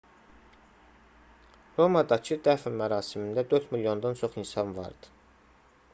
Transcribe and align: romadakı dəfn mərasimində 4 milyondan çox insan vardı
romadakı 1.81 2.39
dəfn 2.49 2.79
mərasimində 2.81 3.47
4 3.53 3.73
milyondan 3.77 4.21
çox 4.23 4.43
insan 4.45 4.77
vardı 4.79 5.17